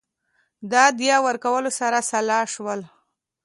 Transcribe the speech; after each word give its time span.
د 0.71 0.73
دیه 0.99 1.17
ورکولو 1.27 1.69
سره 1.79 1.97
سلا 2.11 2.39
شول. 2.53 2.81